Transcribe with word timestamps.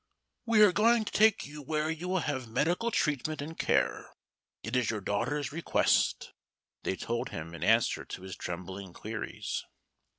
"We 0.47 0.63
are 0.63 0.71
going 0.71 1.05
to 1.05 1.11
take 1.13 1.45
you 1.45 1.61
where 1.61 1.91
you 1.91 2.07
will 2.07 2.21
have 2.21 2.47
medical 2.47 2.89
treatment 2.89 3.39
and 3.39 3.55
care; 3.55 4.09
it 4.63 4.75
is 4.75 4.89
your 4.89 4.99
daughter's 4.99 5.51
request," 5.51 6.33
they 6.81 6.95
told 6.95 7.29
him 7.29 7.53
in 7.53 7.63
answer 7.63 8.03
to 8.03 8.23
his 8.23 8.35
trembling 8.35 8.93
queries. 8.93 9.63